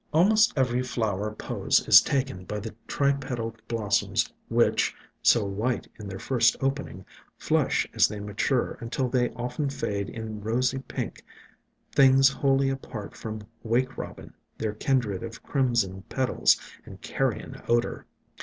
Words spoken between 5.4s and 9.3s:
white in their first opening, flush as they mature until they